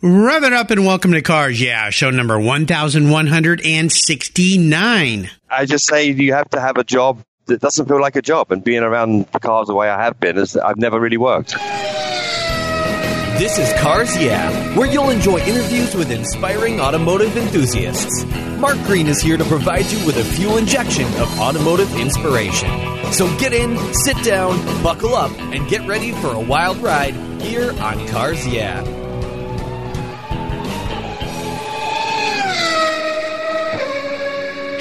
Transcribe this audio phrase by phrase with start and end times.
[0.00, 5.30] Rev it up and welcome to Cars Yeah, show number 1169.
[5.50, 8.52] I just say you have to have a job that doesn't feel like a job,
[8.52, 11.54] and being around cars the way I have been, is I've never really worked.
[13.40, 18.24] This is Cars Yeah, where you'll enjoy interviews with inspiring automotive enthusiasts.
[18.60, 22.70] Mark Green is here to provide you with a fuel injection of automotive inspiration.
[23.12, 27.72] So get in, sit down, buckle up, and get ready for a wild ride here
[27.80, 28.84] on Cars Yeah.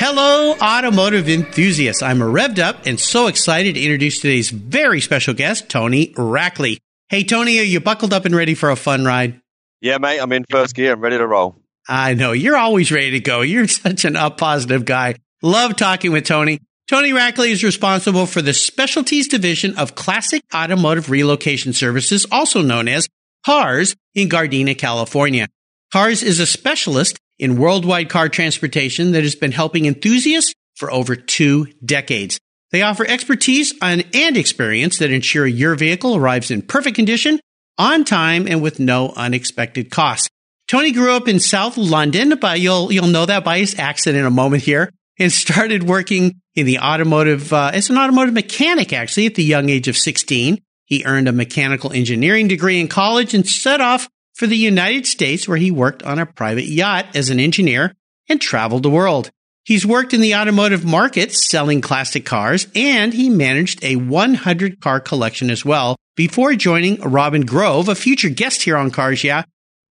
[0.10, 2.02] Hello, automotive enthusiasts.
[2.02, 6.78] I'm revved up and so excited to introduce today's very special guest, Tony Rackley.
[7.10, 9.42] Hey, Tony, are you buckled up and ready for a fun ride?
[9.82, 10.94] Yeah, mate, I'm in first gear.
[10.94, 11.58] I'm ready to roll.
[11.90, 12.32] I know.
[12.32, 13.42] You're always ready to go.
[13.42, 15.16] You're such an up positive guy.
[15.42, 16.62] Love talking with Tony.
[16.88, 22.88] Tony Rackley is responsible for the specialties division of Classic Automotive Relocation Services, also known
[22.88, 23.10] as
[23.46, 25.48] CARS in Gardena, California.
[25.92, 31.16] CARS is a specialist in worldwide car transportation that has been helping enthusiasts for over
[31.16, 32.40] two decades.
[32.72, 37.40] They offer expertise on, and experience that ensure your vehicle arrives in perfect condition,
[37.78, 40.28] on time, and with no unexpected costs.
[40.68, 44.26] Tony grew up in South London, but you'll you'll know that by his accent in
[44.26, 49.26] a moment here, and started working in the automotive uh, as an automotive mechanic actually
[49.26, 50.60] at the young age of 16.
[50.86, 55.48] He earned a mechanical engineering degree in college and set off for the United States,
[55.48, 57.94] where he worked on a private yacht as an engineer
[58.30, 59.32] and traveled the world.
[59.66, 65.00] He's worked in the automotive market selling classic cars, and he managed a 100 car
[65.00, 69.44] collection as well before joining Robin Grove, a future guest here on Cars Yeah,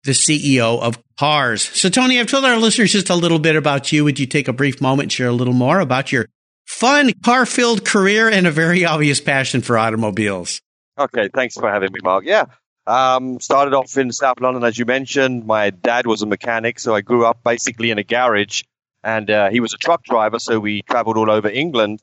[0.04, 1.62] the CEO of Cars.
[1.62, 4.04] So, Tony, I've told our listeners just a little bit about you.
[4.04, 6.26] Would you take a brief moment share a little more about your
[6.64, 10.60] fun, car filled career and a very obvious passion for automobiles?
[10.96, 12.24] Okay, thanks for having me, Mark.
[12.24, 12.46] Yeah,
[12.88, 15.46] um, started off in South London, as you mentioned.
[15.46, 18.62] My dad was a mechanic, so I grew up basically in a garage,
[19.04, 22.00] and uh, he was a truck driver, so we traveled all over England.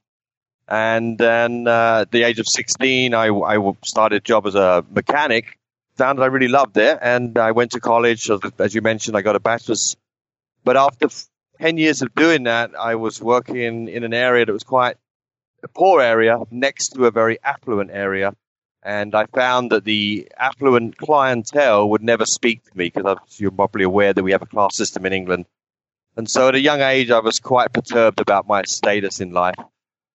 [0.67, 4.85] And then uh, at the age of 16, I, I started a job as a
[4.91, 5.57] mechanic.
[5.97, 8.29] Found that I really loved it, and I went to college.
[8.59, 9.95] As you mentioned, I got a bachelor's.
[10.63, 11.07] But after
[11.61, 14.97] 10 years of doing that, I was working in an area that was quite
[15.63, 18.33] a poor area next to a very affluent area
[18.85, 23.83] and I found that the affluent clientele would never speak to me because you're probably
[23.83, 25.47] aware that we have a class system in England.
[26.15, 29.55] And so at a young age, I was quite perturbed about my status in life.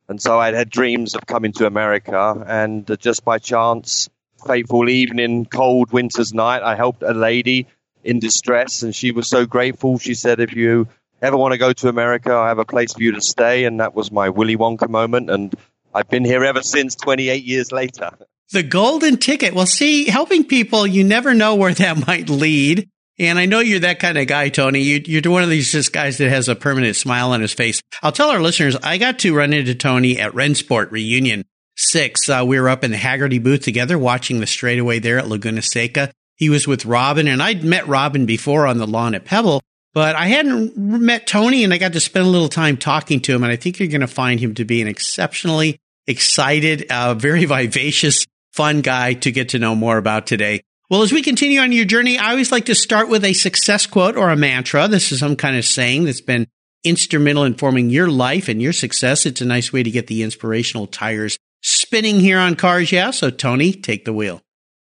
[0.09, 2.45] And so I had dreams of coming to America.
[2.47, 4.09] And just by chance,
[4.47, 7.67] fateful evening, cold winter's night, I helped a lady
[8.05, 8.85] in distress.
[8.85, 9.99] And she was so grateful.
[9.99, 10.87] She said, if you
[11.21, 13.65] ever want to go to America, I have a place for you to stay.
[13.65, 15.29] And that was my Willy Wonka moment.
[15.29, 15.53] And
[15.93, 18.11] I've been here ever since 28 years later.
[18.53, 19.55] The golden ticket.
[19.55, 22.89] Well, see, helping people, you never know where that might lead.
[23.19, 24.81] And I know you're that kind of guy, Tony.
[24.81, 27.83] You, are one of these just guys that has a permanent smile on his face.
[28.03, 31.45] I'll tell our listeners, I got to run into Tony at Rennsport Reunion
[31.77, 32.29] 6.
[32.29, 35.61] Uh, we were up in the Hagerty booth together watching the straightaway there at Laguna
[35.61, 36.11] Seca.
[36.37, 39.61] He was with Robin, and I'd met Robin before on the lawn at Pebble,
[39.93, 43.35] but I hadn't met Tony, and I got to spend a little time talking to
[43.35, 43.45] him.
[43.45, 47.45] And I think you're going to find him to be an exceptionally excited, uh, very
[47.45, 50.63] vivacious fun guy to get to know more about today.
[50.91, 53.87] Well, as we continue on your journey, I always like to start with a success
[53.87, 54.89] quote or a mantra.
[54.89, 56.49] This is some kind of saying that's been
[56.83, 59.25] instrumental in forming your life and your success.
[59.25, 63.13] It's a nice way to get the inspirational tires spinning here on Cars Yeah.
[63.13, 64.41] So, Tony, take the wheel.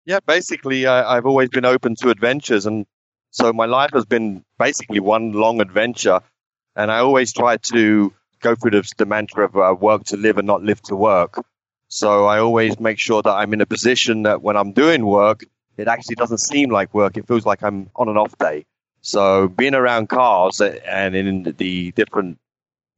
[0.06, 2.66] Yeah, basically, uh, I've always been open to adventures.
[2.66, 2.86] And
[3.30, 6.20] so my life has been basically one long adventure.
[6.76, 10.38] And I always try to go through the, the mantra of uh, work to live
[10.38, 11.44] and not live to work.
[11.94, 15.44] So I always make sure that I'm in a position that when I'm doing work,
[15.76, 17.16] it actually doesn't seem like work.
[17.16, 18.66] It feels like I'm on an off day.
[19.00, 22.38] So being around cars and in the different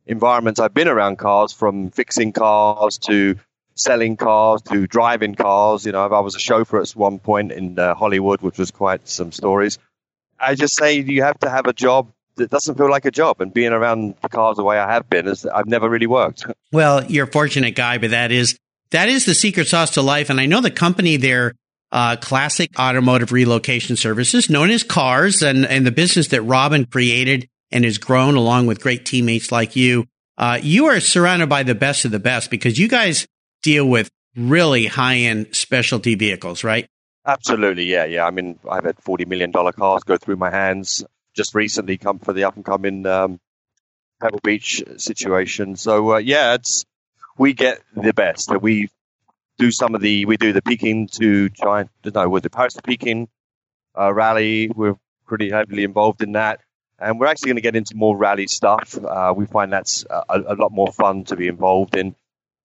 [0.07, 3.39] environments I've been around cars, from fixing cars to
[3.75, 5.85] selling cars to driving cars.
[5.85, 9.07] You know, I was a chauffeur at one point in uh, Hollywood, which was quite
[9.07, 9.79] some stories.
[10.41, 13.43] I just say you have to have a job that doesn't feel like a job.
[13.43, 16.47] And being around cars the way I have been, is I've never really worked.
[16.73, 18.59] Well, you're a fortunate guy, but that is
[18.91, 20.31] that is the secret sauce to life.
[20.31, 21.53] And I know the company there,
[21.93, 27.49] uh, Classic Automotive Relocation Services, known as CARS, and, and the business that Robin created
[27.71, 30.07] and has grown along with great teammates like you.
[30.39, 33.27] Uh, you are surrounded by the best of the best because you guys
[33.63, 36.87] deal with really high end specialty vehicles, right?
[37.27, 37.85] Absolutely.
[37.85, 38.05] Yeah.
[38.05, 38.27] Yeah.
[38.27, 41.05] I mean, I've had $40 million cars go through my hands
[41.35, 43.41] just recently come for the up and coming, um,
[44.21, 45.77] Pebble Beach situation.
[45.77, 46.85] So, uh, yeah, it's,
[47.39, 48.49] we get the best.
[48.49, 48.89] That we
[49.59, 53.29] do some of the we do the Peking to try no with the post peaking
[53.99, 54.69] uh, rally.
[54.69, 54.97] We're
[55.27, 56.61] pretty heavily involved in that.
[56.99, 58.97] And we're actually going to get into more rally stuff.
[58.97, 62.15] Uh, we find that's a, a, lot more fun to be involved in.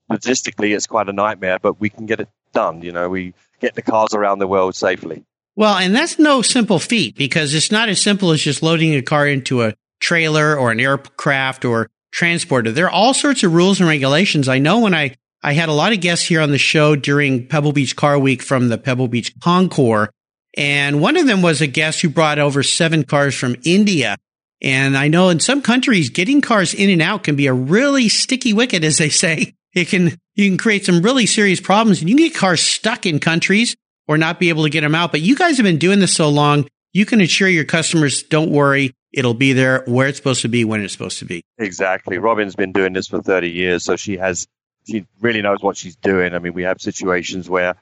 [0.10, 2.82] Logistically, it's quite a nightmare, but we can get it done.
[2.82, 5.26] You know, we get the cars around the world safely.
[5.56, 9.02] Well, and that's no simple feat because it's not as simple as just loading a
[9.02, 12.72] car into a trailer or an aircraft or transporter.
[12.72, 14.48] There are all sorts of rules and regulations.
[14.48, 17.48] I know when I, I had a lot of guests here on the show during
[17.48, 20.10] Pebble Beach Car Week from the Pebble Beach Concours
[20.58, 24.18] and one of them was a guest who brought over seven cars from India.
[24.62, 28.10] And I know in some countries, getting cars in and out can be a really
[28.10, 29.54] sticky wicket, as they say.
[29.74, 33.06] It can, you can create some really serious problems and you can get cars stuck
[33.06, 33.74] in countries
[34.06, 35.12] or not be able to get them out.
[35.12, 38.52] But you guys have been doing this so long, you can assure your customers, don't
[38.52, 38.96] worry.
[39.14, 41.44] It'll be there where it's supposed to be when it's supposed to be.
[41.58, 42.18] Exactly.
[42.18, 43.84] Robin's been doing this for 30 years.
[43.84, 44.48] So she has,
[44.88, 46.34] she really knows what she's doing.
[46.34, 47.76] I mean, we have situations where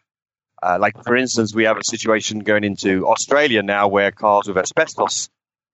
[0.62, 4.58] uh, like, for instance, we have a situation going into Australia now where cars with
[4.58, 5.30] asbestos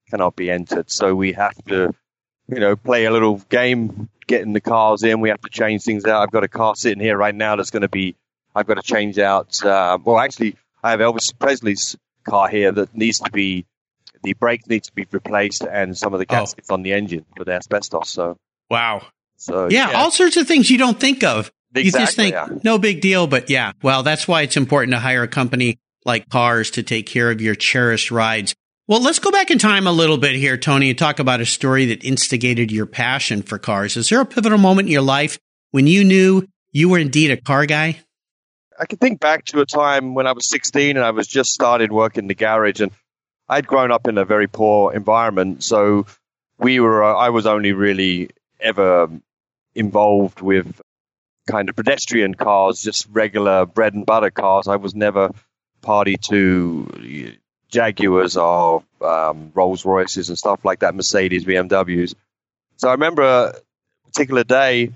[0.10, 0.92] cannot be entered.
[0.92, 1.94] So we have to,
[2.48, 5.22] you know, play a little game getting the cars in.
[5.22, 6.22] We have to change things out.
[6.22, 8.16] I've got a car sitting here right now that's going to be,
[8.54, 9.64] I've got to change out.
[9.64, 13.66] Uh, well, actually, I have Elvis Presley's car here that needs to be,
[14.24, 16.74] the brakes need to be replaced and some of the gaskets oh.
[16.74, 18.10] on the engine for the asbestos.
[18.10, 18.38] So,
[18.70, 19.06] wow.
[19.38, 21.52] So, yeah, yeah, all sorts of things you don't think of.
[21.74, 22.48] Exactly, you just think yeah.
[22.64, 26.30] no big deal, but yeah, well, that's why it's important to hire a company like
[26.30, 28.56] Cars to take care of your cherished rides.
[28.88, 31.46] Well, let's go back in time a little bit here, Tony, and talk about a
[31.46, 33.98] story that instigated your passion for cars.
[33.98, 35.40] Is there a pivotal moment in your life
[35.72, 38.00] when you knew you were indeed a car guy?
[38.78, 41.52] I can think back to a time when I was 16 and I was just
[41.52, 42.92] started working in the garage and
[43.48, 45.64] I'd grown up in a very poor environment.
[45.64, 46.08] So
[46.58, 48.30] we were, uh, I was only really
[48.60, 49.10] ever
[49.74, 50.82] involved with
[51.48, 54.68] kind of pedestrian cars, just regular bread and butter cars.
[54.68, 55.32] I was never
[55.82, 57.36] party to
[57.70, 62.16] Jaguars or um, Rolls Royces and stuff like that, Mercedes, BMWs.
[62.78, 63.54] So I remember a
[64.06, 64.92] particular day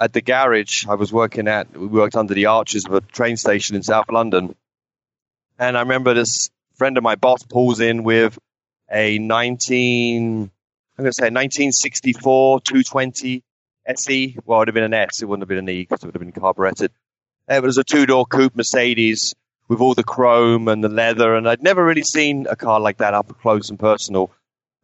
[0.00, 1.76] at the garage I was working at.
[1.76, 4.54] We worked under the arches of a train station in South London,
[5.58, 8.38] and I remember this friend of my boss pulls in with
[8.90, 10.50] a 19, I'm
[10.96, 13.42] going to say 1964 220
[13.86, 14.36] SE.
[14.44, 15.22] Well, it would have been an S.
[15.22, 16.92] It wouldn't have been an E because it would have been carbureted.
[17.48, 19.34] It was a two door coupe Mercedes
[19.68, 22.98] with all the chrome and the leather, and I'd never really seen a car like
[22.98, 24.30] that up close and personal.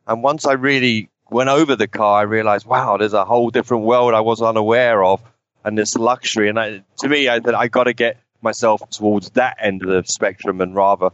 [0.06, 3.84] And once I really went over the car, I realized, wow, there's a whole different
[3.84, 5.22] world I was unaware of,
[5.64, 6.48] and this luxury.
[6.48, 10.10] And I, to me, I I got to get myself towards that end of the
[10.10, 11.10] spectrum, and rather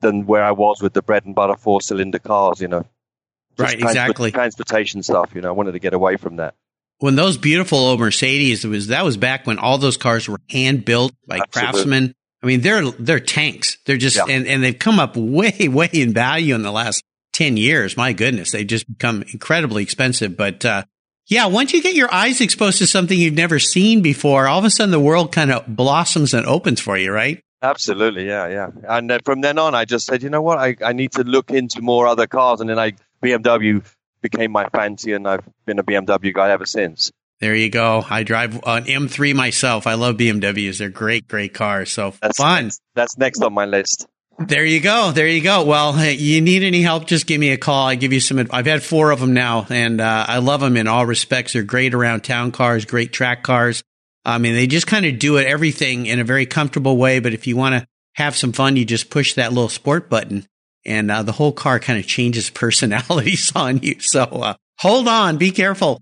[0.00, 2.86] than where I was with the bread and butter four cylinder cars, you know.
[3.58, 4.32] Just right, exactly.
[4.32, 5.48] Transportation stuff, you know.
[5.48, 6.54] I wanted to get away from that
[7.00, 10.84] when those beautiful old Mercedes, was that was back when all those cars were hand
[10.84, 11.72] built by Absolutely.
[11.72, 12.14] craftsmen.
[12.42, 13.78] I mean, they're they're tanks.
[13.84, 14.26] They're just yeah.
[14.28, 17.02] and, and they've come up way, way in value in the last
[17.40, 17.96] ten years.
[17.96, 20.36] My goodness, they've just become incredibly expensive.
[20.36, 20.84] But uh,
[21.26, 24.64] yeah, once you get your eyes exposed to something you've never seen before, all of
[24.66, 27.42] a sudden the world kind of blossoms and opens for you, right?
[27.62, 28.68] Absolutely, yeah, yeah.
[28.88, 31.24] And uh, from then on, I just said, you know what, I, I need to
[31.24, 32.92] look into more other cars, and then I
[33.22, 33.84] BMW
[34.20, 37.10] became my fancy, and I've been a BMW guy ever since.
[37.40, 38.04] There you go.
[38.08, 39.86] I drive an M3 myself.
[39.86, 40.78] I love BMWs.
[40.78, 41.90] They're great, great cars.
[41.90, 42.70] So that's, fun.
[42.94, 44.06] That's next on my list.
[44.40, 45.12] There you go.
[45.12, 45.64] There you go.
[45.64, 47.04] Well, you need any help?
[47.04, 47.86] Just give me a call.
[47.86, 48.46] I give you some.
[48.50, 51.52] I've had four of them now, and uh, I love them in all respects.
[51.52, 53.82] They're great around town cars, great track cars.
[54.24, 57.20] I mean, they just kind of do it everything in a very comfortable way.
[57.20, 60.46] But if you want to have some fun, you just push that little sport button,
[60.86, 64.00] and uh, the whole car kind of changes personalities on you.
[64.00, 66.00] So uh, hold on, be careful.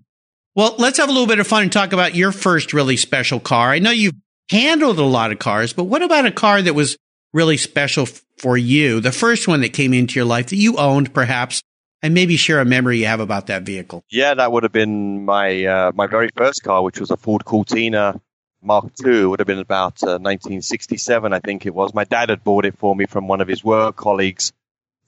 [0.55, 3.41] Well, let's have a little bit of fun and talk about your first really special
[3.41, 3.71] car.
[3.71, 4.15] I know you've
[4.49, 6.97] handled a lot of cars, but what about a car that was
[7.33, 8.99] really special f- for you?
[8.99, 11.61] The first one that came into your life that you owned, perhaps,
[12.01, 14.03] and maybe share a memory you have about that vehicle.
[14.09, 17.45] Yeah, that would have been my uh, my very first car, which was a Ford
[17.45, 18.19] Cortina
[18.61, 19.21] Mark II.
[19.21, 21.93] It would have been about uh, 1967, I think it was.
[21.93, 24.53] My dad had bought it for me from one of his work colleagues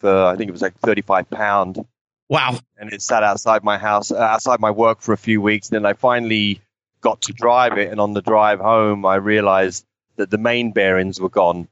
[0.01, 1.86] for I think it was like 35 pound.
[2.28, 2.60] Wow.
[2.78, 5.70] And it sat outside my house, uh, outside my work for a few weeks.
[5.70, 6.62] Then I finally
[7.01, 7.92] got to drive it.
[7.92, 9.86] And on the drive home, I realized
[10.16, 11.68] that the main bearings were gone.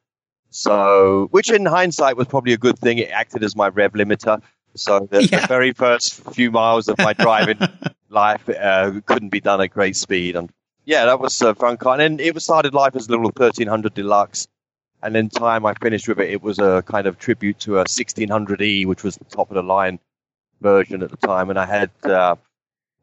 [0.52, 2.98] So, which in hindsight was probably a good thing.
[2.98, 4.42] It acted as my rev limiter.
[4.76, 5.42] So the, yeah.
[5.42, 7.60] the very first few miles of my driving
[8.10, 10.36] life uh, couldn't be done at great speed.
[10.36, 10.52] And
[10.86, 12.00] yeah, that was a fun car.
[12.00, 14.48] And it was started life as a little 1300 deluxe.
[15.02, 17.86] And then time I finished with it, it was a kind of tribute to a
[17.86, 20.00] 1600E, which was the top of the line
[20.62, 21.50] version at the time.
[21.50, 22.36] And I had uh,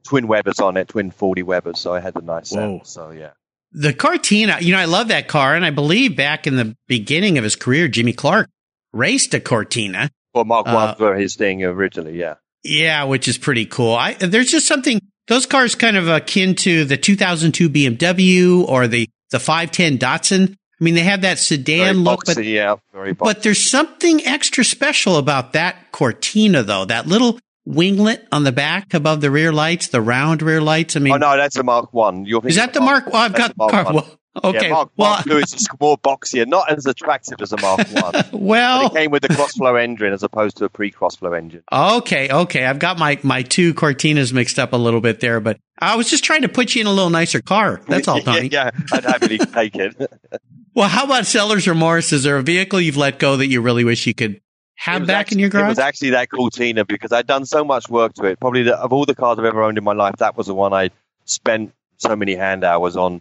[0.04, 1.78] twin Webers on it, twin 40 Webers.
[1.78, 2.86] So I had the nice sound.
[2.86, 3.30] So yeah.
[3.78, 5.54] The Cortina, you know, I love that car.
[5.54, 8.48] And I believe back in the beginning of his career, Jimmy Clark
[8.94, 10.10] raced a Cortina.
[10.32, 12.36] Well, Mark uh, for his thing originally, yeah.
[12.64, 13.94] Yeah, which is pretty cool.
[13.94, 19.08] I, there's just something, those cars kind of akin to the 2002 BMW or the,
[19.30, 20.52] the 510 Datsun.
[20.52, 23.18] I mean, they have that sedan look, boxy, but, yeah, very boxy.
[23.18, 26.86] but there's something extra special about that Cortina though.
[26.86, 30.96] That little winglet on the back above the rear lights, the round rear lights.
[30.96, 32.26] I mean, oh no, that's a Mark One.
[32.44, 33.04] Is that the Mark?
[33.12, 33.92] Mark I've got the car.
[33.92, 34.66] Well, Okay.
[34.66, 37.88] Yeah, Mark, well, Mark II is just more boxier, not as attractive as a Mark
[37.90, 38.24] One.
[38.32, 41.62] well, but it came with the crossflow engine as opposed to a pre-crossflow engine.
[41.72, 42.66] Okay, okay.
[42.66, 46.10] I've got my my two Cortinas mixed up a little bit there, but I was
[46.10, 47.80] just trying to put you in a little nicer car.
[47.88, 48.48] That's all, Tony.
[48.48, 49.96] yeah, I'd happily take it.
[50.74, 52.12] well, how about seller's remorse?
[52.12, 54.40] Is there a vehicle you've let go that you really wish you could
[54.76, 55.64] have back actually, in your garage?
[55.64, 58.40] It was actually that Cortina because I'd done so much work to it.
[58.40, 60.54] Probably the, of all the cars I've ever owned in my life, that was the
[60.54, 60.90] one I
[61.24, 63.20] spent so many hand hours on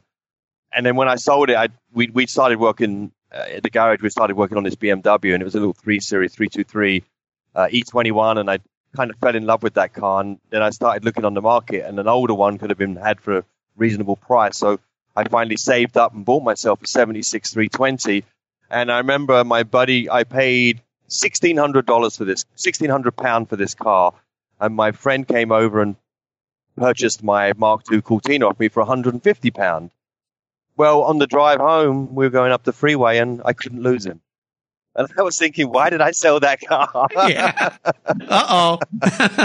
[0.75, 4.01] and then when I sold it, I we we started working uh, at the garage.
[4.01, 6.65] We started working on this BMW, and it was a little three series three two
[6.65, 7.03] three
[7.55, 8.59] uh, E21, and I
[8.95, 10.21] kind of fell in love with that car.
[10.21, 12.97] And then I started looking on the market, and an older one could have been
[12.97, 13.45] had for a
[13.77, 14.57] reasonable price.
[14.57, 14.79] So
[15.15, 18.25] I finally saved up and bought myself a 76 320.
[18.69, 23.49] And I remember my buddy, I paid sixteen hundred dollars for this, sixteen hundred pound
[23.49, 24.13] for this car,
[24.59, 25.95] and my friend came over and
[26.75, 29.91] purchased my Mark II Cortina off me for 150 pound.
[30.77, 34.05] Well, on the drive home, we were going up the freeway and I couldn't lose
[34.05, 34.21] him.
[34.97, 37.07] And I was thinking, why did I sell that car?
[37.27, 37.75] yeah.
[37.85, 38.79] Uh oh.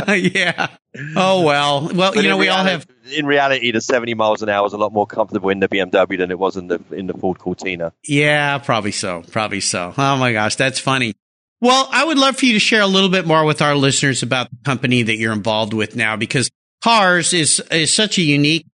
[0.15, 0.69] yeah.
[1.17, 1.89] Oh well.
[1.93, 2.87] Well, but you know, we all have.
[3.13, 6.19] In reality, the seventy miles an hour was a lot more comfortable in the BMW
[6.19, 7.93] than it was in the in the Ford Cortina.
[8.05, 9.25] Yeah, probably so.
[9.33, 9.93] Probably so.
[9.99, 11.17] Oh my gosh, that's funny.
[11.61, 14.23] Well, I would love for you to share a little bit more with our listeners
[14.23, 16.51] about the company that you're involved with now, because
[16.83, 18.67] cars is is such a unique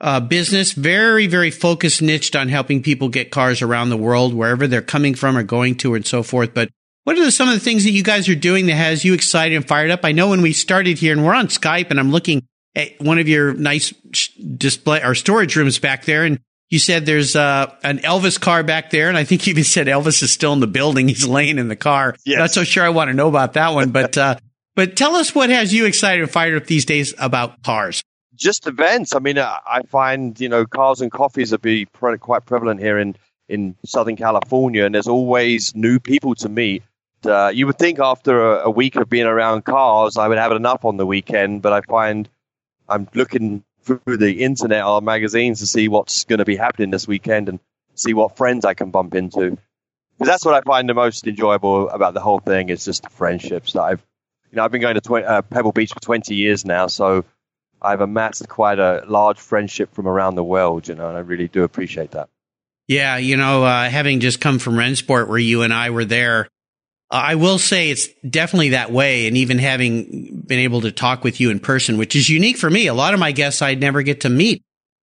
[0.00, 4.66] uh, business, very, very focused, niched on helping people get cars around the world, wherever
[4.66, 6.52] they're coming from or going to, and so forth.
[6.52, 6.70] But
[7.04, 9.54] what are some of the things that you guys are doing that has you excited
[9.54, 10.00] and fired up?
[10.04, 12.42] I know when we started here, and we're on Skype, and I'm looking
[12.74, 13.90] at one of your nice
[14.56, 16.40] display or storage rooms back there, and
[16.72, 19.86] you said there's uh, an Elvis car back there, and I think you even said
[19.86, 21.06] Elvis is still in the building.
[21.06, 22.16] He's laying in the car.
[22.24, 22.38] Yes.
[22.38, 24.36] Not so sure I want to know about that one, but uh,
[24.74, 28.02] but tell us what has you excited and fired up these days about cars
[28.34, 29.14] just events.
[29.14, 32.98] I mean, I find you know cars and coffees are be pre- quite prevalent here
[32.98, 33.16] in
[33.48, 36.82] in Southern California, and there's always new people to meet.
[37.24, 40.50] Uh, you would think after a, a, week of being around cars, I would have
[40.50, 42.28] it enough on the weekend, but I find
[42.88, 47.06] I'm looking through the internet or magazines to see what's going to be happening this
[47.06, 47.60] weekend and
[47.94, 49.58] see what friends I can bump into.
[50.18, 53.10] Because that's what I find the most enjoyable about the whole thing is just the
[53.10, 54.04] friendships that I've,
[54.50, 57.24] you know, I've been going to tw- uh, Pebble Beach for 20 years now, so
[57.80, 61.48] I've amassed quite a large friendship from around the world, you know, and I really
[61.48, 62.28] do appreciate that.
[62.88, 66.48] Yeah, you know, uh, having just come from Rennsport, where you and I were there,
[67.12, 69.26] I will say it's definitely that way.
[69.28, 72.70] And even having been able to talk with you in person, which is unique for
[72.70, 74.62] me, a lot of my guests I'd never get to meet.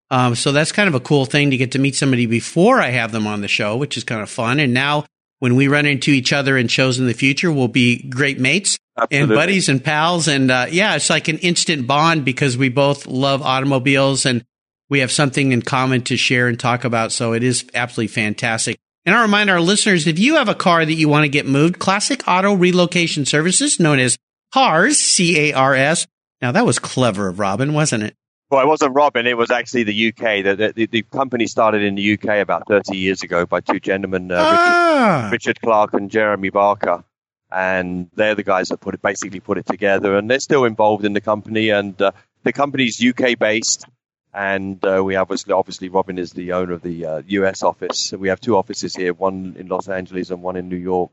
[0.10, 2.90] Um, so that's kind of a cool thing to get to meet somebody before I
[2.90, 4.60] have them on the show, which is kind of fun.
[4.60, 5.06] And now
[5.38, 8.80] when we run into each other in shows in the future, we'll be great mates
[8.98, 9.20] Absolutely.
[9.20, 10.28] and buddies and pals.
[10.28, 14.44] And uh, yeah, it's like an instant bond because we both love automobiles and
[14.90, 17.12] we have something in common to share and talk about.
[17.12, 18.80] So it is absolutely fantastic.
[19.10, 21.48] And I remind our listeners, if you have a car that you want to get
[21.48, 24.20] moved, Classic Auto Relocation Services, known as
[24.54, 26.06] CARS, C-A-R-S.
[26.44, 28.16] Now that was clever of Robin, wasn't it?
[28.52, 29.26] Well, it wasn't Robin.
[29.26, 30.44] It was actually the UK.
[30.44, 34.32] The, the, the, company started in the UK about 30 years ago by two gentlemen,
[34.32, 35.30] uh, ah.
[35.32, 37.04] Richard, Richard, Clark and Jeremy Barker.
[37.52, 40.18] And they're the guys that put it, basically put it together.
[40.18, 41.70] And they're still involved in the company.
[41.70, 42.12] And uh,
[42.44, 43.88] the company's UK based.
[44.34, 48.12] And uh, we obviously, obviously, Robin is the owner of the US uh, office.
[48.12, 51.12] We have two offices here, one in Los Angeles and one in New York.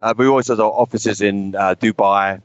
[0.00, 2.42] Uh, we also have offices in uh, Dubai,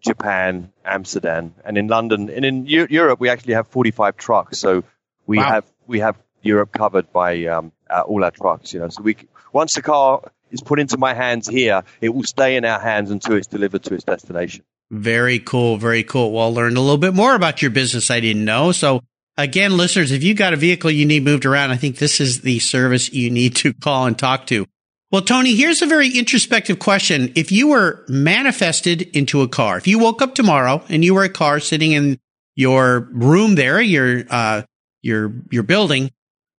[0.00, 2.30] Japan, Amsterdam, and in London.
[2.30, 4.58] And in U- Europe, we actually have 45 trucks.
[4.58, 4.84] So
[5.26, 5.48] we wow.
[5.48, 8.72] have we have Europe covered by um, uh, all our trucks.
[8.72, 9.16] You know, so we
[9.52, 13.10] once the car is put into my hands here, it will stay in our hands
[13.10, 14.64] until it's delivered to its destination.
[14.90, 16.32] Very cool, very cool.
[16.32, 18.72] Well, I learned a little bit more about your business I didn't know.
[18.72, 19.02] So
[19.42, 22.40] again, listeners, if you got a vehicle you need moved around, I think this is
[22.42, 24.66] the service you need to call and talk to.
[25.10, 27.32] Well, Tony, here's a very introspective question.
[27.34, 31.24] If you were manifested into a car, if you woke up tomorrow and you were
[31.24, 32.18] a car sitting in
[32.54, 34.62] your room there, your, uh,
[35.02, 36.10] your, your building,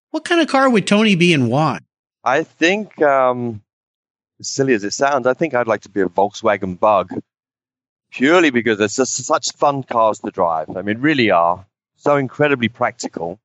[0.10, 1.80] what kind of car would Tony be and why?
[2.24, 3.62] I think, um,
[4.42, 7.10] as silly as it sounds, I think I'd like to be a Volkswagen Bug
[8.12, 10.76] purely because it's just such fun cars to drive.
[10.76, 11.66] I mean, really are
[12.02, 13.40] so incredibly practical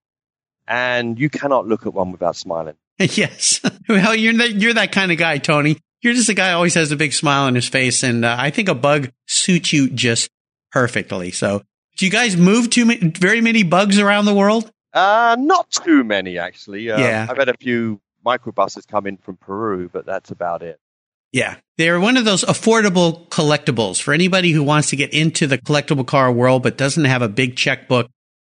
[0.66, 2.74] and you cannot look at one without smiling.
[2.98, 3.60] yes.
[3.88, 5.78] Well, you're that, you're that kind of guy, Tony.
[6.02, 8.36] you're just a guy who always has a big smile on his face, and uh,
[8.38, 10.30] I think a bug suits you just
[10.72, 11.30] perfectly.
[11.30, 11.62] So,
[11.96, 14.70] do you guys move too many, very many bugs around the world?
[14.92, 16.90] Uh, not too many actually.
[16.90, 17.26] Uh, Yeah.
[17.28, 20.80] I've had a few microbuses come in from Peru, but that's about it.
[21.32, 21.56] Yeah.
[21.76, 26.06] They're one of those affordable collectibles for anybody who wants to get into the collectible
[26.06, 28.08] car world but doesn't have a big checkbook.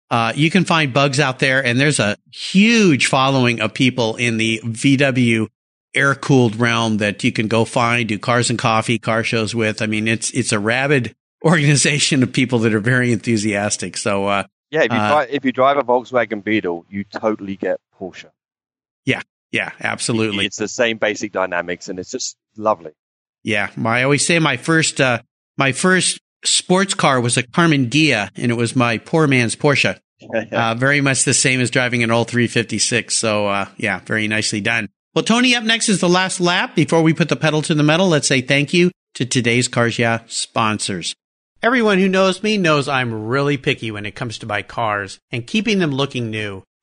[0.10, 4.38] Uh, you can find bugs out there and there's a huge following of people in
[4.38, 5.48] the VW
[5.94, 9.82] air cooled realm that you can go find, do cars and coffee, car shows with.
[9.82, 11.14] I mean, it's, it's a rabid
[11.46, 13.98] organization of people that are very enthusiastic.
[13.98, 17.56] So, uh, Yeah, if you Uh, drive, if you drive a Volkswagen Beetle, you totally
[17.58, 18.30] get Porsche.
[19.06, 19.22] yeah,
[19.52, 20.46] yeah, absolutely.
[20.46, 22.92] It's the same basic dynamics, and it's just lovely.
[23.44, 25.20] Yeah, my- I always say my first uh,
[25.58, 30.00] my first sports car was a Karmann Ghia, and it was my poor man's Porsche.
[30.52, 33.16] Uh, very much the same as driving an old 356.
[33.16, 34.90] So uh, yeah, very nicely done.
[35.14, 36.74] Well, Tony, up next is the last lap.
[36.74, 40.00] Before we put the pedal to the metal, let's say thank you to today's Cars
[40.00, 41.16] Yeah sponsors.
[41.64, 45.48] Everyone who knows me knows I'm really picky when it comes to my cars and
[45.48, 46.64] keeping them looking new.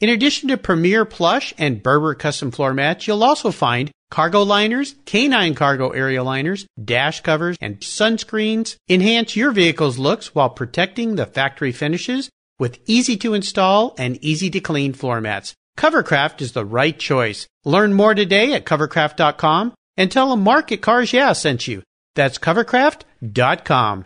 [0.00, 4.96] In addition to Premier Plush and Berber custom floor mats, you'll also find cargo liners,
[5.04, 8.76] canine cargo area liners, dash covers, and sunscreens.
[8.88, 14.50] Enhance your vehicle's looks while protecting the factory finishes with easy to install and easy
[14.50, 15.54] to clean floor mats.
[15.76, 17.46] Covercraft is the right choice.
[17.64, 21.82] Learn more today at covercraft.com and tell them Market Cars Yeah sent you.
[22.14, 24.04] That's covercraft.com.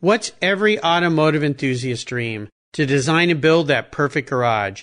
[0.00, 2.48] What's every automotive enthusiast dream?
[2.74, 4.82] To design and build that perfect garage.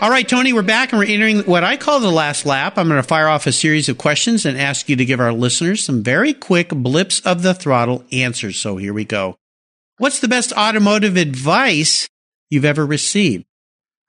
[0.00, 2.78] All right, Tony, we're back and we're entering what I call the last lap.
[2.78, 5.32] I'm going to fire off a series of questions and ask you to give our
[5.32, 8.60] listeners some very quick blips of the throttle answers.
[8.60, 9.36] So here we go.
[9.96, 12.08] What's the best automotive advice
[12.48, 13.44] you've ever received?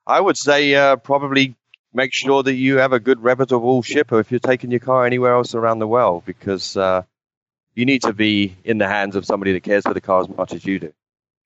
[0.06, 1.56] I would say uh, probably
[1.92, 5.34] make sure that you have a good reputable shipper if you're taking your car anywhere
[5.34, 7.02] else around the world, because uh,
[7.74, 10.30] you need to be in the hands of somebody that cares for the car as
[10.30, 10.94] much as you do.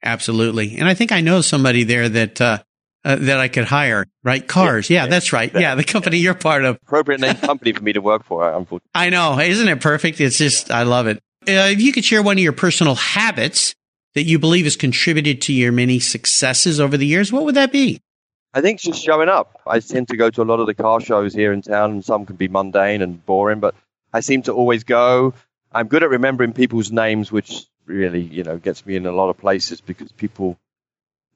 [0.03, 0.75] Absolutely.
[0.75, 2.57] And I think I know somebody there that, uh,
[3.05, 4.47] uh, that I could hire, right?
[4.47, 4.89] Cars.
[4.89, 5.09] Yeah, Yeah.
[5.09, 5.51] that's right.
[5.53, 6.77] Yeah, the company you're part of.
[6.83, 8.89] Appropriate name company for me to work for, unfortunately.
[8.95, 9.39] I know.
[9.39, 10.21] Isn't it perfect?
[10.21, 11.17] It's just, I love it.
[11.47, 13.75] Uh, if you could share one of your personal habits
[14.15, 17.71] that you believe has contributed to your many successes over the years, what would that
[17.71, 17.99] be?
[18.53, 19.59] I think just showing up.
[19.65, 22.05] I tend to go to a lot of the car shows here in town, and
[22.05, 23.73] some can be mundane and boring, but
[24.13, 25.33] I seem to always go.
[25.71, 29.29] I'm good at remembering people's names, which really, you know, gets me in a lot
[29.31, 30.57] of places because people,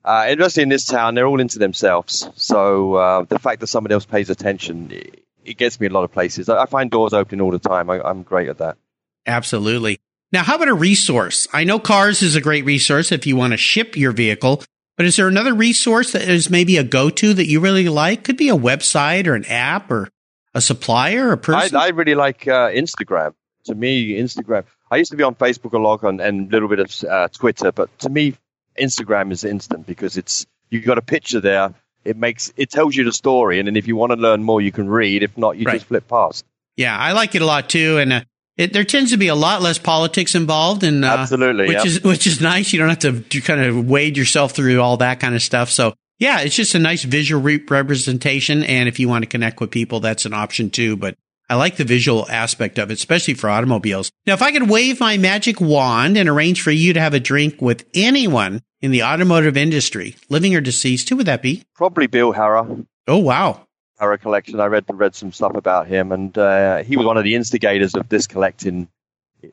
[0.07, 2.29] uh, especially in this town, they're all into themselves.
[2.35, 6.05] So uh, the fact that somebody else pays attention, it, it gets me a lot
[6.05, 6.47] of places.
[6.47, 7.89] I, I find doors opening all the time.
[7.89, 8.77] I, I'm great at that.
[9.25, 9.99] Absolutely.
[10.31, 11.47] Now, how about a resource?
[11.51, 14.63] I know Cars is a great resource if you want to ship your vehicle,
[14.95, 18.23] but is there another resource that is maybe a go to that you really like?
[18.23, 20.07] Could be a website or an app or
[20.53, 21.75] a supplier or a I, person.
[21.75, 23.33] I really like uh, Instagram.
[23.65, 24.63] To me, Instagram.
[24.89, 27.27] I used to be on Facebook a lot and, and a little bit of uh,
[27.27, 28.35] Twitter, but to me,
[28.77, 31.73] Instagram is instant because it's you've got a picture there.
[32.05, 34.61] It makes it tells you the story, and then if you want to learn more,
[34.61, 35.23] you can read.
[35.23, 35.73] If not, you Right.
[35.75, 36.45] just flip past.
[36.77, 37.97] yeah, I like it a lot too.
[37.97, 38.21] And uh,
[38.55, 41.83] it, there tends to be a lot less politics involved, and uh, Absolutely, which yeah.
[41.85, 42.71] is which is nice.
[42.71, 45.69] You don't have to kind of wade yourself through all that kind of stuff.
[45.69, 48.63] So yeah, it's just a nice visual re- representation.
[48.63, 50.95] And if you want to connect with people, that's an option too.
[50.95, 51.15] But
[51.49, 54.11] I like the visual aspect of it, especially for automobiles.
[54.25, 57.21] Now, if I could wave my magic wand and arrange for you to have a
[57.21, 61.63] drink with anyone in the automotive industry, living or deceased, who would that be?
[61.73, 62.85] Probably Bill Harrah.
[63.07, 63.65] Oh, wow.
[63.99, 64.59] Harrah collection.
[64.59, 67.95] I read read some stuff about him, and uh, he was one of the instigators
[67.95, 68.89] of this collecting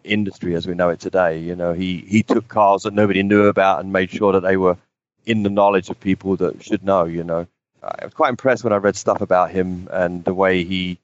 [0.02, 1.38] industry as we know it today.
[1.38, 4.56] You know, he he took cars that nobody knew about and made sure that they
[4.56, 4.76] were
[5.24, 7.04] in the knowledge of people that should know.
[7.04, 7.46] You know,
[7.82, 10.98] I was quite impressed when I read stuff about him and the way he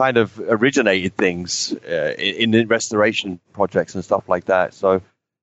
[0.00, 4.72] kind of originated things uh, in, in restoration projects and stuff like that.
[4.72, 5.02] So.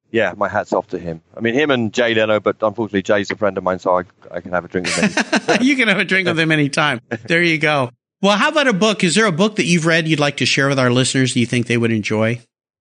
[0.10, 1.22] Yeah, my hat's off to him.
[1.36, 4.04] I mean, him and Jay Leno, but unfortunately, Jay's a friend of mine, so I,
[4.32, 5.58] I can have a drink with him.
[5.62, 7.02] you can have a drink with him anytime.
[7.26, 7.90] There you go.
[8.22, 9.04] Well, how about a book?
[9.04, 11.42] Is there a book that you've read you'd like to share with our listeners that
[11.42, 12.40] you think they would enjoy?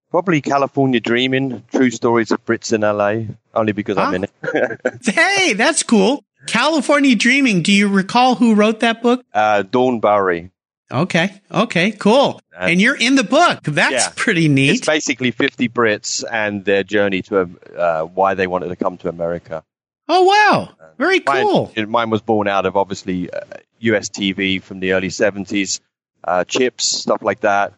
[0.09, 5.03] Probably California Dreaming, True Stories of Brits in LA, only because I'm in it.
[5.13, 6.23] hey, that's cool.
[6.47, 7.61] California Dreaming.
[7.61, 9.25] Do you recall who wrote that book?
[9.33, 10.49] Uh, Dawn Bowery.
[10.91, 11.41] Okay.
[11.51, 11.91] Okay.
[11.91, 12.39] Cool.
[12.57, 13.63] And, and, you're in the book.
[13.63, 14.69] That's yeah, pretty neat.
[14.69, 19.09] It's basically 50 Brits and their journey to uh, why they wanted to come to
[19.09, 19.63] America.
[20.09, 20.69] Oh wow!
[20.97, 21.71] Very cool.
[21.75, 23.41] Mine, mine was born out of obviously uh,
[23.79, 25.81] US TV from the early 70s,
[26.23, 27.73] uh, chips, stuff like that.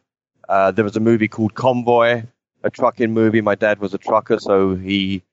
[0.47, 2.23] Uh, there was a movie called Convoy,
[2.63, 3.41] a trucking movie.
[3.41, 5.23] My dad was a trucker, so he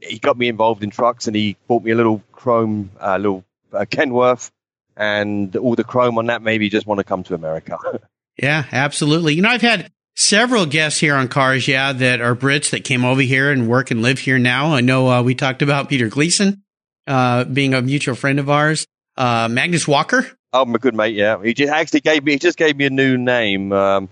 [0.00, 3.44] he got me involved in trucks, and he bought me a little chrome, uh, little
[3.72, 4.50] uh, Kenworth,
[4.98, 7.78] and all the chrome on that maybe just want to come to America.
[8.36, 9.34] yeah, absolutely.
[9.34, 13.04] You know, I've had several guests here on Cars, yeah, that are Brits that came
[13.04, 14.74] over here and work and live here now.
[14.74, 16.64] I know uh, we talked about Peter Gleason
[17.06, 18.86] uh, being a mutual friend of ours.
[19.16, 20.26] Uh, Magnus Walker.
[20.52, 21.14] Oh, my good mate.
[21.14, 22.32] Yeah, he just actually gave me.
[22.32, 23.72] He just gave me a new name.
[23.72, 24.08] Um,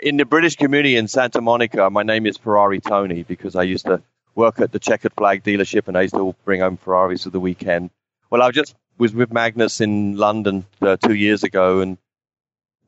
[0.00, 3.86] in the British community in Santa Monica, my name is Ferrari Tony because I used
[3.86, 4.02] to
[4.34, 7.40] work at the checkered flag dealership and I used to bring home Ferraris for the
[7.40, 7.90] weekend.
[8.30, 11.98] Well, I was just was with Magnus in London uh, two years ago and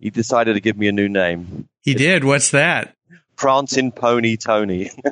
[0.01, 1.69] he decided to give me a new name.
[1.83, 2.25] He did.
[2.25, 2.95] What's that?
[3.37, 4.91] Prancing Pony Tony.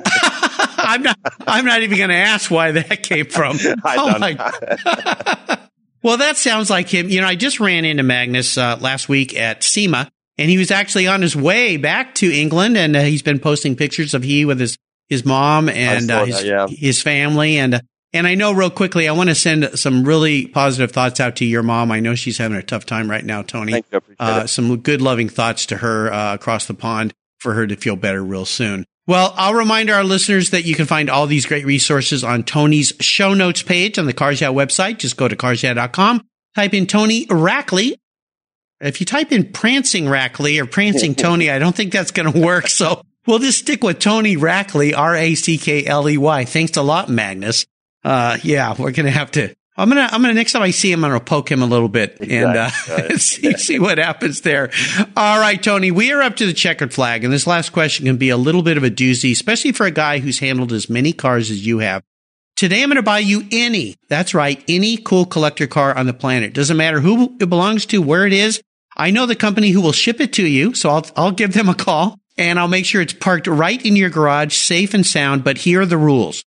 [0.77, 1.17] I'm not.
[1.47, 3.57] I'm not even going to ask why that came from.
[3.83, 5.59] I oh my.
[6.03, 7.09] well, that sounds like him.
[7.09, 10.71] You know, I just ran into Magnus uh, last week at SEMA, and he was
[10.71, 14.45] actually on his way back to England, and uh, he's been posting pictures of he
[14.45, 14.77] with his
[15.09, 16.67] his mom and uh, his, that, yeah.
[16.67, 17.79] his family, and uh,
[18.15, 21.45] and I know real quickly, I want to send some really positive thoughts out to
[21.45, 21.91] your mom.
[21.91, 23.73] I know she's having a tough time right now, Tony.
[23.73, 27.67] Thank you, uh, some good, loving thoughts to her uh, across the pond for her
[27.67, 28.85] to feel better real soon.
[29.07, 32.91] Well, I'll remind our listeners that you can find all these great resources on Tony's
[32.99, 34.97] show notes page on the Cars Yeah website.
[34.97, 36.25] Just go to carsyeah.com,
[36.55, 37.97] type in Tony Rackley,
[38.81, 42.39] if you type in prancing Rackley or prancing Tony, I don't think that's going to
[42.39, 42.67] work.
[42.67, 46.45] So we'll just stick with Tony Rackley, R A C K L E Y.
[46.45, 47.65] Thanks a lot, Magnus.
[48.05, 49.55] Uh, yeah, we're going to have to.
[49.77, 51.89] I'm gonna, I'm gonna, next time I see him, I'm gonna poke him a little
[51.89, 52.69] bit and, uh,
[53.17, 54.71] see, see what happens there.
[55.17, 58.15] All right, Tony, we are up to the checkered flag and this last question can
[58.15, 61.11] be a little bit of a doozy, especially for a guy who's handled as many
[61.11, 62.03] cars as you have.
[62.55, 66.13] Today I'm going to buy you any, that's right, any cool collector car on the
[66.13, 66.53] planet.
[66.53, 68.61] Doesn't matter who it belongs to, where it is.
[68.95, 71.67] I know the company who will ship it to you, so I'll, I'll give them
[71.67, 75.43] a call and I'll make sure it's parked right in your garage, safe and sound.
[75.43, 76.45] But here are the rules.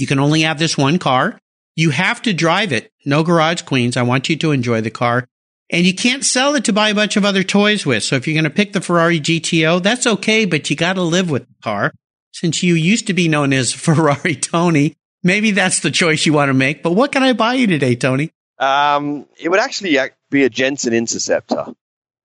[0.00, 1.38] You can only have this one car.
[1.76, 2.90] You have to drive it.
[3.04, 3.98] No garage queens.
[3.98, 5.28] I want you to enjoy the car.
[5.68, 8.02] And you can't sell it to buy a bunch of other toys with.
[8.02, 11.02] So if you're going to pick the Ferrari GTO, that's okay, but you got to
[11.02, 11.92] live with the car.
[12.32, 16.48] Since you used to be known as Ferrari Tony, maybe that's the choice you want
[16.48, 16.82] to make.
[16.82, 18.30] But what can I buy you today, Tony?
[18.58, 19.98] Um, it would actually
[20.30, 21.66] be a Jensen Interceptor.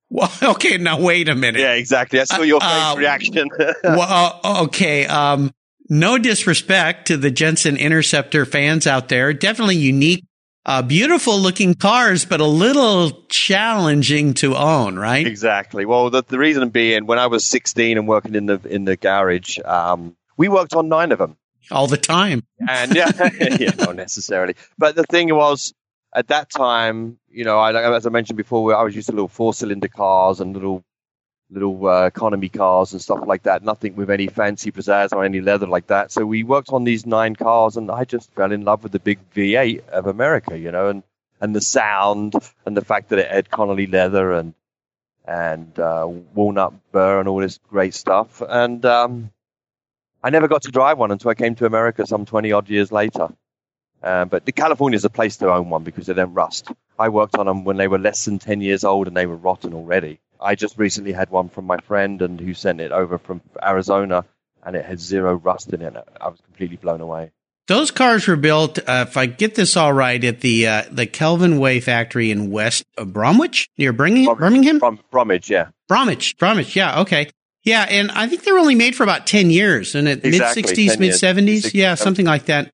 [0.09, 1.59] Well, okay, now wait a minute.
[1.59, 2.21] Yeah, exactly.
[2.21, 3.49] I saw your face uh, reaction.
[3.83, 5.05] well, uh, okay.
[5.07, 5.51] Um,
[5.89, 9.33] no disrespect to the Jensen Interceptor fans out there.
[9.33, 10.25] Definitely unique,
[10.65, 15.25] uh, beautiful looking cars, but a little challenging to own, right?
[15.25, 15.85] Exactly.
[15.85, 18.97] Well, the, the reason being, when I was 16 and working in the in the
[18.97, 21.37] garage, um, we worked on nine of them
[21.71, 22.43] all the time.
[22.67, 23.11] And yeah,
[23.59, 24.55] yeah, not necessarily.
[24.77, 25.73] But the thing was,
[26.13, 29.27] at that time, you know, I, as I mentioned before, I was used to little
[29.27, 30.83] four-cylinder cars and little
[31.55, 33.63] little uh, economy cars and stuff like that.
[33.63, 36.11] Nothing with any fancy pizzazz or any leather like that.
[36.11, 38.99] So we worked on these nine cars, and I just fell in love with the
[38.99, 41.03] big V8 of America, you know, and
[41.41, 44.53] and the sound and the fact that it had Connolly leather and
[45.27, 48.43] and uh, walnut burr and all this great stuff.
[48.47, 49.31] And um,
[50.23, 52.91] I never got to drive one until I came to America some twenty odd years
[52.91, 53.29] later.
[54.03, 56.71] Uh, but California is a place to own one because they don't rust.
[56.99, 59.35] I worked on them when they were less than 10 years old and they were
[59.35, 60.19] rotten already.
[60.39, 64.25] I just recently had one from my friend and who sent it over from Arizona
[64.63, 65.93] and it had zero rust in it.
[66.19, 67.31] I was completely blown away.
[67.67, 71.07] Those cars were built, uh, if I get this all right, at the uh, the
[71.07, 74.35] Kelvin Way factory in West Bromwich near Birmingham.
[74.35, 74.77] Birmingham.
[74.79, 75.69] Brom- Bromwich, yeah.
[75.87, 76.75] Bromwich, Bromwich.
[76.75, 77.01] Yeah.
[77.01, 77.31] Okay.
[77.63, 77.87] Yeah.
[77.89, 80.99] And I think they were only made for about 10 years and Exactly, mid 60s,
[80.99, 81.73] mid 70s.
[81.73, 81.95] Yeah.
[81.95, 82.71] Something like that.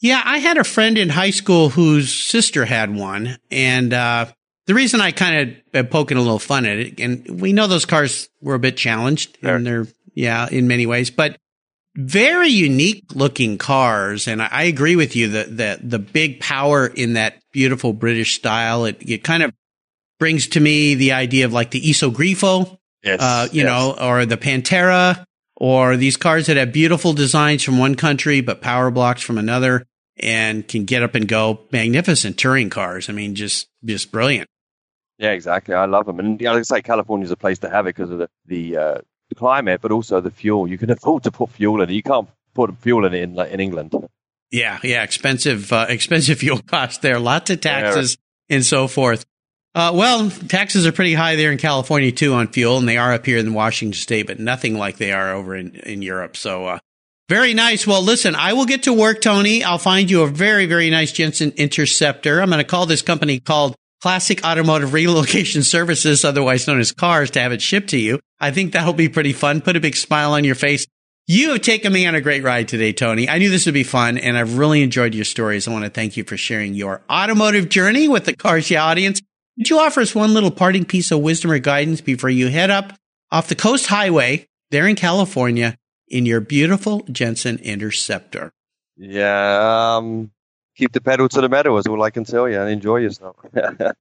[0.00, 0.20] Yeah.
[0.24, 3.38] I had a friend in high school whose sister had one.
[3.52, 4.26] And, uh,
[4.66, 7.66] the reason I kind of am poking a little fun at it, and we know
[7.66, 9.56] those cars were a bit challenged Sure.
[9.56, 11.36] and they're, yeah, in many ways, but
[11.96, 14.26] very unique looking cars.
[14.26, 18.34] And I, I agree with you that the, the big power in that beautiful British
[18.34, 19.52] style, it, it kind of
[20.18, 23.20] brings to me the idea of like the Iso Grifo, Yes.
[23.20, 23.66] uh, you yes.
[23.66, 25.24] know, or the Pantera,
[25.56, 29.84] or these cars that have beautiful designs from one country, but power blocks from another
[30.16, 31.60] and can get up and go.
[31.70, 33.08] Magnificent touring cars.
[33.10, 34.48] I mean, just, just brilliant.
[35.18, 35.74] Yeah, exactly.
[35.74, 38.10] I love them, and yeah, like I say, California's a place to have it because
[38.10, 38.98] of the the, uh,
[39.28, 40.68] the climate, but also the fuel.
[40.68, 41.94] You can afford to put fuel in it.
[41.94, 43.94] You can't put fuel in it in, like, in England.
[44.50, 47.18] Yeah, yeah, expensive, uh, expensive fuel costs there.
[47.18, 48.16] Lots of taxes
[48.48, 49.24] and so forth.
[49.74, 53.12] Uh, well, taxes are pretty high there in California too on fuel, and they are
[53.12, 56.36] up here in Washington State, but nothing like they are over in in Europe.
[56.36, 56.78] So, uh,
[57.28, 57.86] very nice.
[57.86, 59.64] Well, listen, I will get to work, Tony.
[59.64, 62.40] I'll find you a very, very nice Jensen Interceptor.
[62.40, 67.30] I'm going to call this company called Classic Automotive Relocation Services, otherwise known as CARS,
[67.30, 68.20] to have it shipped to you.
[68.38, 69.62] I think that'll be pretty fun.
[69.62, 70.86] Put a big smile on your face.
[71.26, 73.30] You have taken me on a great ride today, Tony.
[73.30, 75.66] I knew this would be fun, and I've really enjoyed your stories.
[75.66, 79.22] I want to thank you for sharing your automotive journey with the Cars Yeah audience.
[79.56, 82.68] Would you offer us one little parting piece of wisdom or guidance before you head
[82.68, 82.92] up
[83.32, 88.52] off the Coast Highway there in California in your beautiful Jensen Interceptor?
[88.98, 90.30] Yeah, um,
[90.76, 93.36] keep the pedal to the metal is all I can tell you, and enjoy yourself.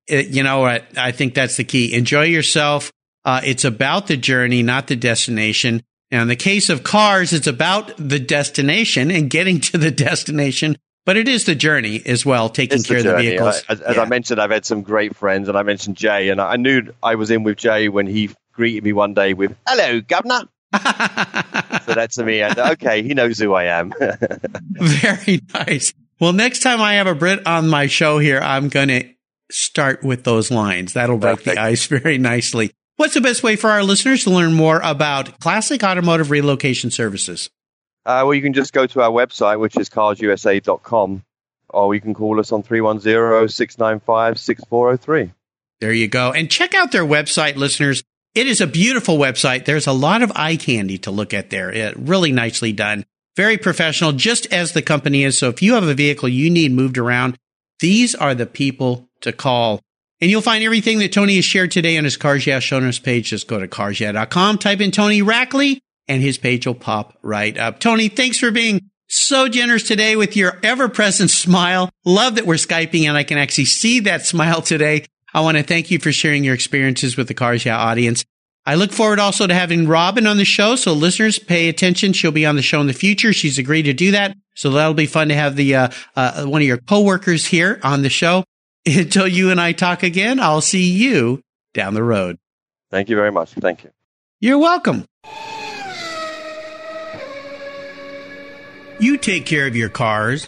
[0.08, 0.86] It- you know what?
[0.98, 1.94] I think that's the key.
[1.94, 2.92] Enjoy yourself.
[3.26, 5.82] Uh, it's about the journey, not the destination.
[6.12, 10.78] Now, in the case of cars, it's about the destination and getting to the destination,
[11.06, 13.64] but it is the journey as well, taking it's care the of the vehicles.
[13.70, 16.40] I- as, as I mentioned, I've had some great friends, and I mentioned Jay, and
[16.42, 20.02] I knew I was in with Jay when he greeted me one day with "Hello,
[20.02, 20.42] Governor."
[21.86, 23.94] So that's to me, and okay, he knows who I am.
[24.72, 25.94] Very nice.
[26.24, 29.04] Well, next time I have a Brit on my show here, I'm going to
[29.52, 30.94] start with those lines.
[30.94, 32.72] That'll break the ice very nicely.
[32.96, 37.50] What's the best way for our listeners to learn more about classic automotive relocation services?
[38.06, 41.24] Uh, well, you can just go to our website, which is carsusa.com,
[41.68, 45.34] or you can call us on 310-695-6403.
[45.82, 46.32] There you go.
[46.32, 48.02] And check out their website, listeners.
[48.34, 49.66] It is a beautiful website.
[49.66, 51.70] There's a lot of eye candy to look at there.
[51.70, 53.04] It, really nicely done.
[53.36, 55.38] Very professional, just as the company is.
[55.38, 57.38] So if you have a vehicle you need moved around,
[57.80, 59.82] these are the people to call.
[60.22, 63.00] And you'll find everything that Tony has shared today on his Cars Yeah show notes
[63.00, 63.30] page.
[63.30, 67.80] Just go to carsyeah.com, type in Tony Rackley, and his page will pop right up.
[67.80, 71.90] Tony, thanks for being so generous today with your ever present smile.
[72.06, 75.06] Love that we're Skyping and I can actually see that smile today.
[75.34, 78.24] I want to thank you for sharing your experiences with the Cars Yeah audience.
[78.66, 80.76] I look forward also to having Robin on the show.
[80.76, 82.14] So listeners, pay attention.
[82.14, 83.34] She'll be on the show in the future.
[83.34, 84.36] She's agreed to do that.
[84.56, 88.04] So that'll be fun to have the, uh, uh, one of your coworkers here on
[88.04, 88.44] the show.
[88.86, 91.42] Until you and I talk again, I'll see you
[91.74, 92.38] down the road.
[92.92, 93.50] Thank you very much.
[93.52, 93.92] Thank you.
[94.40, 95.06] You're welcome.
[99.00, 100.48] You take care of your cars,